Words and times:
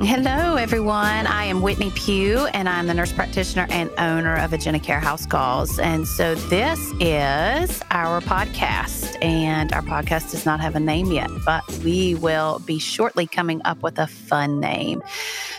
Hello, 0.00 0.54
everyone. 0.54 1.26
I 1.26 1.46
am 1.46 1.60
Whitney 1.60 1.90
Pugh, 1.90 2.46
and 2.54 2.68
I'm 2.68 2.86
the 2.86 2.94
nurse 2.94 3.12
practitioner 3.12 3.66
and 3.68 3.90
owner 3.98 4.36
of 4.36 4.52
AgenaCare 4.52 5.00
House 5.00 5.26
Calls. 5.26 5.80
And 5.80 6.06
so 6.06 6.36
this 6.36 6.78
is 7.00 7.82
our 7.90 8.20
podcast, 8.20 9.20
and 9.20 9.72
our 9.72 9.82
podcast 9.82 10.30
does 10.30 10.46
not 10.46 10.60
have 10.60 10.76
a 10.76 10.80
name 10.80 11.10
yet, 11.10 11.28
but 11.44 11.68
we 11.78 12.14
will 12.14 12.60
be 12.60 12.78
shortly 12.78 13.26
coming 13.26 13.60
up 13.64 13.82
with 13.82 13.98
a 13.98 14.06
fun 14.06 14.60
name. 14.60 15.02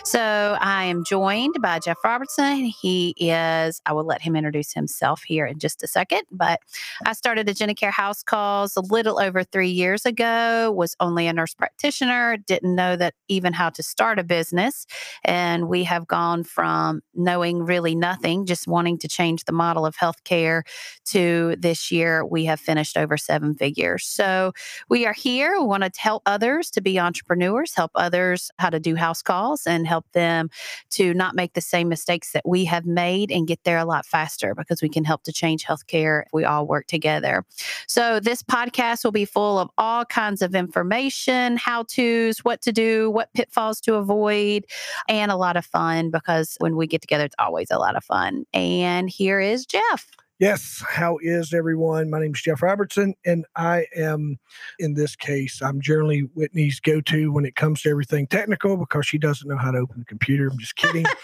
So 0.04 0.56
I 0.58 0.84
am 0.84 1.04
joined 1.04 1.56
by 1.60 1.78
Jeff 1.78 1.98
Robertson. 2.02 2.64
He 2.64 3.14
is, 3.18 3.82
I 3.84 3.92
will 3.92 4.06
let 4.06 4.22
him 4.22 4.36
introduce 4.36 4.72
himself 4.72 5.22
here 5.22 5.44
in 5.44 5.58
just 5.58 5.82
a 5.82 5.86
second, 5.86 6.22
but 6.32 6.60
I 7.04 7.12
started 7.12 7.46
AgenaCare 7.46 7.90
House 7.90 8.22
Calls 8.22 8.74
a 8.74 8.80
little 8.80 9.20
over 9.20 9.44
three 9.44 9.68
years 9.68 10.06
ago, 10.06 10.72
was 10.72 10.96
only 10.98 11.26
a 11.26 11.32
nurse 11.34 11.52
practitioner, 11.52 12.38
didn't 12.38 12.74
know 12.74 12.96
that 12.96 13.12
even 13.28 13.52
how 13.52 13.68
to 13.68 13.82
start 13.82 14.18
a 14.18 14.29
business. 14.30 14.86
And 15.24 15.68
we 15.68 15.82
have 15.84 16.06
gone 16.06 16.44
from 16.44 17.02
knowing 17.14 17.64
really 17.64 17.96
nothing, 17.96 18.46
just 18.46 18.68
wanting 18.68 18.96
to 18.98 19.08
change 19.08 19.44
the 19.44 19.52
model 19.52 19.84
of 19.84 19.96
healthcare, 19.96 20.62
to 21.06 21.56
this 21.58 21.90
year 21.90 22.24
we 22.24 22.44
have 22.44 22.60
finished 22.60 22.96
over 22.96 23.16
seven 23.16 23.54
figures. 23.54 24.06
So 24.06 24.52
we 24.88 25.04
are 25.04 25.12
here. 25.12 25.58
We 25.58 25.66
want 25.66 25.82
to 25.82 25.90
help 26.00 26.22
others 26.26 26.70
to 26.70 26.80
be 26.80 27.00
entrepreneurs, 27.00 27.74
help 27.74 27.90
others 27.96 28.52
how 28.60 28.70
to 28.70 28.78
do 28.78 28.94
house 28.94 29.20
calls, 29.20 29.66
and 29.66 29.84
help 29.84 30.06
them 30.12 30.48
to 30.90 31.12
not 31.12 31.34
make 31.34 31.54
the 31.54 31.60
same 31.60 31.88
mistakes 31.88 32.30
that 32.30 32.46
we 32.46 32.64
have 32.66 32.86
made 32.86 33.32
and 33.32 33.48
get 33.48 33.64
there 33.64 33.78
a 33.78 33.84
lot 33.84 34.06
faster 34.06 34.54
because 34.54 34.80
we 34.80 34.88
can 34.88 35.02
help 35.02 35.24
to 35.24 35.32
change 35.32 35.64
healthcare 35.64 36.22
if 36.22 36.32
we 36.32 36.44
all 36.44 36.66
work 36.68 36.86
together. 36.86 37.44
So 37.88 38.20
this 38.20 38.44
podcast 38.44 39.02
will 39.02 39.10
be 39.10 39.24
full 39.24 39.58
of 39.58 39.68
all 39.76 40.04
kinds 40.04 40.40
of 40.42 40.54
information, 40.54 41.56
how 41.56 41.82
to's, 41.82 42.38
what 42.44 42.60
to 42.62 42.70
do, 42.70 43.10
what 43.10 43.32
pitfalls 43.34 43.80
to 43.80 43.96
avoid 43.96 44.19
avoid, 44.20 44.64
and 45.08 45.30
a 45.30 45.36
lot 45.36 45.56
of 45.56 45.64
fun 45.64 46.10
because 46.10 46.56
when 46.58 46.76
we 46.76 46.86
get 46.86 47.00
together, 47.00 47.24
it's 47.24 47.34
always 47.38 47.70
a 47.70 47.78
lot 47.78 47.96
of 47.96 48.04
fun. 48.04 48.44
And 48.52 49.08
here 49.08 49.40
is 49.40 49.66
Jeff. 49.66 50.10
Yes. 50.38 50.82
How 50.88 51.18
is 51.20 51.52
everyone? 51.52 52.08
My 52.08 52.20
name 52.20 52.32
is 52.34 52.40
Jeff 52.40 52.62
Robertson, 52.62 53.14
and 53.26 53.44
I 53.56 53.86
am, 53.94 54.38
in 54.78 54.94
this 54.94 55.14
case, 55.14 55.60
I'm 55.60 55.82
generally 55.82 56.20
Whitney's 56.34 56.80
go 56.80 57.02
to 57.02 57.30
when 57.30 57.44
it 57.44 57.56
comes 57.56 57.82
to 57.82 57.90
everything 57.90 58.26
technical 58.26 58.78
because 58.78 59.06
she 59.06 59.18
doesn't 59.18 59.46
know 59.46 59.58
how 59.58 59.70
to 59.70 59.78
open 59.78 59.98
the 59.98 60.06
computer. 60.06 60.48
I'm 60.48 60.58
just 60.58 60.76
kidding. 60.76 61.04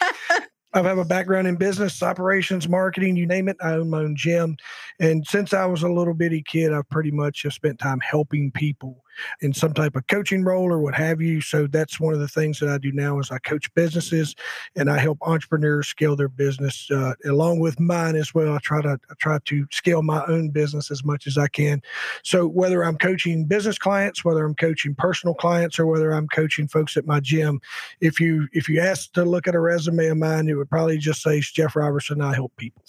I 0.74 0.82
have 0.82 0.98
a 0.98 1.06
background 1.06 1.48
in 1.48 1.56
business, 1.56 2.02
operations, 2.02 2.68
marketing, 2.68 3.16
you 3.16 3.26
name 3.26 3.48
it. 3.48 3.56
I 3.62 3.72
own 3.72 3.88
my 3.88 4.00
own 4.00 4.14
gym. 4.14 4.58
And 5.00 5.26
since 5.26 5.54
I 5.54 5.64
was 5.64 5.82
a 5.82 5.88
little 5.88 6.12
bitty 6.12 6.42
kid, 6.46 6.74
I've 6.74 6.88
pretty 6.90 7.10
much 7.10 7.42
just 7.42 7.56
spent 7.56 7.78
time 7.78 8.00
helping 8.00 8.50
people 8.50 9.02
in 9.40 9.52
some 9.52 9.74
type 9.74 9.96
of 9.96 10.06
coaching 10.06 10.44
role 10.44 10.72
or 10.72 10.78
what 10.78 10.94
have 10.94 11.20
you. 11.20 11.40
So 11.40 11.66
that's 11.66 12.00
one 12.00 12.14
of 12.14 12.20
the 12.20 12.28
things 12.28 12.58
that 12.60 12.68
I 12.68 12.78
do 12.78 12.92
now 12.92 13.18
is 13.18 13.30
I 13.30 13.38
coach 13.38 13.72
businesses 13.74 14.34
and 14.74 14.90
I 14.90 14.98
help 14.98 15.18
entrepreneurs 15.22 15.88
scale 15.88 16.16
their 16.16 16.28
business 16.28 16.88
uh, 16.90 17.14
along 17.24 17.60
with 17.60 17.80
mine 17.80 18.16
as 18.16 18.34
well. 18.34 18.54
I 18.54 18.58
try 18.58 18.82
to 18.82 18.98
I 19.10 19.14
try 19.18 19.38
to 19.44 19.66
scale 19.70 20.02
my 20.02 20.24
own 20.26 20.50
business 20.50 20.90
as 20.90 21.04
much 21.04 21.26
as 21.26 21.38
I 21.38 21.48
can. 21.48 21.82
So 22.22 22.46
whether 22.46 22.82
I'm 22.82 22.98
coaching 22.98 23.44
business 23.44 23.78
clients, 23.78 24.24
whether 24.24 24.44
I'm 24.44 24.54
coaching 24.54 24.94
personal 24.94 25.34
clients, 25.34 25.78
or 25.78 25.86
whether 25.86 26.12
I'm 26.12 26.28
coaching 26.28 26.68
folks 26.68 26.96
at 26.96 27.06
my 27.06 27.20
gym, 27.20 27.60
if 28.00 28.20
you 28.20 28.48
if 28.52 28.68
you 28.68 28.80
ask 28.80 29.12
to 29.12 29.24
look 29.24 29.46
at 29.46 29.54
a 29.54 29.60
resume 29.60 30.06
of 30.06 30.16
mine, 30.16 30.48
it 30.48 30.54
would 30.54 30.70
probably 30.70 30.98
just 30.98 31.22
say 31.22 31.40
Jeff 31.40 31.76
Robertson. 31.76 32.20
I 32.20 32.34
help 32.34 32.52
people. 32.56 32.82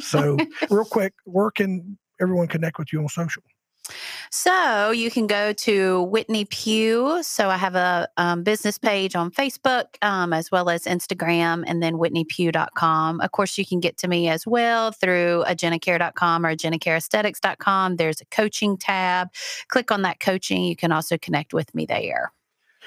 so 0.00 0.36
real 0.70 0.84
quick, 0.84 1.14
where 1.24 1.50
can 1.50 1.98
everyone 2.20 2.48
connect 2.48 2.78
with 2.78 2.92
you 2.92 3.00
on 3.00 3.08
social? 3.08 3.42
So 4.30 4.90
you 4.90 5.10
can 5.10 5.26
go 5.26 5.52
to 5.52 6.02
Whitney 6.04 6.46
Pugh. 6.46 7.22
So 7.22 7.48
I 7.48 7.56
have 7.56 7.74
a 7.74 8.08
um, 8.16 8.42
business 8.42 8.78
page 8.78 9.14
on 9.14 9.30
Facebook 9.30 9.84
um, 10.02 10.32
as 10.32 10.50
well 10.50 10.70
as 10.70 10.84
Instagram 10.84 11.64
and 11.66 11.82
then 11.82 11.94
whitneypugh.com. 11.94 13.20
Of 13.20 13.32
course, 13.32 13.58
you 13.58 13.66
can 13.66 13.80
get 13.80 13.98
to 13.98 14.08
me 14.08 14.28
as 14.28 14.46
well 14.46 14.92
through 14.92 15.44
agenacare.com 15.46 16.46
or 16.46 16.54
agenacareaesthetics.com. 16.54 17.96
There's 17.96 18.20
a 18.20 18.26
coaching 18.26 18.76
tab. 18.76 19.28
Click 19.68 19.90
on 19.90 20.02
that 20.02 20.20
coaching. 20.20 20.64
You 20.64 20.76
can 20.76 20.92
also 20.92 21.18
connect 21.18 21.52
with 21.52 21.74
me 21.74 21.86
there. 21.86 22.32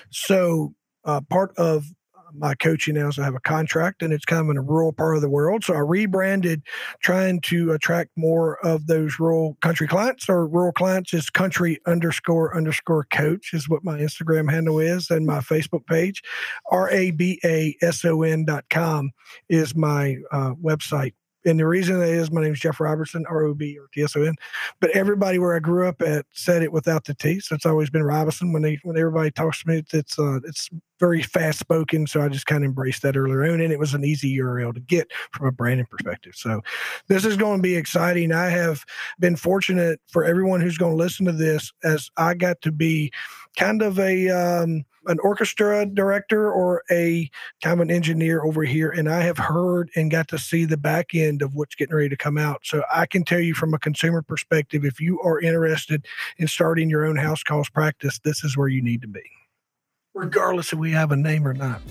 So 0.09 0.73
uh, 1.05 1.21
part 1.21 1.53
of 1.57 1.85
my 2.33 2.55
coaching 2.55 2.95
now 2.95 3.09
so 3.09 3.21
I 3.21 3.25
have 3.25 3.35
a 3.35 3.39
contract 3.39 4.01
and 4.01 4.13
it's 4.13 4.25
kind 4.25 4.41
of 4.41 4.49
in 4.49 4.57
a 4.57 4.61
rural 4.61 4.91
part 4.93 5.15
of 5.15 5.21
the 5.21 5.29
world. 5.29 5.63
So 5.63 5.73
I 5.73 5.79
rebranded 5.79 6.61
trying 7.01 7.41
to 7.41 7.71
attract 7.71 8.11
more 8.15 8.57
of 8.65 8.87
those 8.87 9.19
rural 9.19 9.57
country 9.61 9.87
clients 9.87 10.29
or 10.29 10.47
rural 10.47 10.71
clients 10.71 11.13
is 11.13 11.29
country 11.29 11.79
underscore 11.85 12.55
underscore 12.55 13.05
coach 13.11 13.53
is 13.53 13.69
what 13.69 13.83
my 13.83 13.99
Instagram 13.99 14.51
handle 14.51 14.79
is 14.79 15.09
and 15.09 15.25
my 15.25 15.39
Facebook 15.39 15.85
page. 15.87 16.21
R 16.71 16.89
A 16.89 17.11
B 17.11 17.39
A 17.43 17.75
S 17.81 18.03
O 18.05 18.23
N 18.23 18.45
dot 18.45 18.65
com 18.69 19.11
is 19.49 19.75
my 19.75 20.17
uh, 20.31 20.53
website 20.55 21.13
and 21.47 21.59
the 21.59 21.65
reason 21.65 21.99
that 21.99 22.09
is 22.09 22.31
my 22.31 22.41
name 22.41 22.53
is 22.53 22.59
Jeff 22.59 22.79
Robertson, 22.79 23.25
R 23.27 23.43
O 23.43 23.53
B 23.53 23.77
or 23.77 23.87
T 23.93 24.03
S 24.03 24.15
O 24.15 24.21
N. 24.21 24.35
But 24.79 24.91
everybody 24.91 25.39
where 25.39 25.55
I 25.55 25.59
grew 25.59 25.87
up 25.87 26.01
at 26.01 26.25
said 26.33 26.61
it 26.61 26.71
without 26.71 27.05
the 27.05 27.13
T. 27.13 27.39
So 27.39 27.55
it's 27.55 27.65
always 27.65 27.89
been 27.89 28.03
Robinson. 28.03 28.53
When 28.53 28.61
they 28.61 28.79
when 28.83 28.97
everybody 28.97 29.31
talks 29.31 29.63
to 29.63 29.69
me, 29.69 29.77
it's 29.77 29.93
it's, 29.93 30.19
uh, 30.19 30.39
it's 30.43 30.69
very 30.99 31.21
fast 31.21 31.59
spoken. 31.59 32.07
So 32.07 32.21
I 32.21 32.29
just 32.29 32.47
kind 32.47 32.63
of 32.63 32.69
embraced 32.69 33.01
that 33.03 33.15
earlier 33.15 33.43
on. 33.43 33.61
And 33.61 33.71
it 33.71 33.79
was 33.79 33.93
an 33.93 34.03
easy 34.03 34.35
URL 34.37 34.73
to 34.73 34.79
get 34.79 35.11
from 35.31 35.47
a 35.47 35.51
branding 35.51 35.85
perspective. 35.89 36.33
So 36.35 36.61
this 37.07 37.25
is 37.25 37.37
going 37.37 37.59
to 37.59 37.63
be 37.63 37.75
exciting. 37.75 38.31
I 38.31 38.49
have 38.49 38.83
been 39.19 39.35
fortunate 39.35 39.99
for 40.07 40.23
everyone 40.23 40.61
who's 40.61 40.77
going 40.77 40.93
to 40.93 41.03
listen 41.03 41.25
to 41.27 41.31
this 41.31 41.71
as 41.83 42.09
I 42.17 42.33
got 42.33 42.61
to 42.63 42.71
be 42.71 43.11
kind 43.57 43.81
of 43.81 43.99
a 43.99 44.29
um, 44.29 44.85
an 45.07 45.19
orchestra 45.23 45.85
director 45.85 46.51
or 46.51 46.83
a 46.91 47.29
kind 47.61 47.73
of 47.73 47.79
an 47.79 47.91
engineer 47.91 48.43
over 48.43 48.63
here, 48.63 48.89
and 48.89 49.09
I 49.09 49.21
have 49.21 49.37
heard 49.37 49.89
and 49.95 50.11
got 50.11 50.27
to 50.29 50.37
see 50.37 50.65
the 50.65 50.77
back 50.77 51.15
end 51.15 51.41
of 51.41 51.55
what's 51.55 51.75
getting 51.75 51.95
ready 51.95 52.09
to 52.09 52.17
come 52.17 52.37
out. 52.37 52.61
So 52.63 52.83
I 52.93 53.05
can 53.05 53.23
tell 53.23 53.39
you 53.39 53.53
from 53.53 53.73
a 53.73 53.79
consumer 53.79 54.21
perspective, 54.21 54.85
if 54.85 54.99
you 54.99 55.19
are 55.21 55.39
interested 55.39 56.05
in 56.37 56.47
starting 56.47 56.89
your 56.89 57.05
own 57.05 57.15
house 57.15 57.43
calls 57.43 57.69
practice, 57.69 58.19
this 58.19 58.43
is 58.43 58.57
where 58.57 58.67
you 58.67 58.81
need 58.81 59.01
to 59.01 59.07
be, 59.07 59.23
regardless 60.13 60.73
if 60.73 60.79
we 60.79 60.91
have 60.91 61.11
a 61.11 61.17
name 61.17 61.47
or 61.47 61.53
not. 61.53 61.81